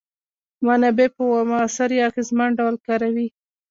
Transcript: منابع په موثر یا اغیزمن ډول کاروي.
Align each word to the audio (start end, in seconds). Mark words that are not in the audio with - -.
منابع 0.65 1.07
په 1.15 1.23
موثر 1.49 1.89
یا 1.97 2.03
اغیزمن 2.09 2.49
ډول 2.59 2.75
کاروي. 2.87 3.27